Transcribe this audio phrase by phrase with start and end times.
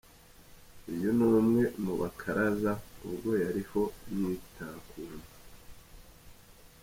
[0.91, 2.71] Uyu ni umwe mu bakaraza
[3.05, 3.81] ubwo yariho
[4.15, 5.21] yitakuma!.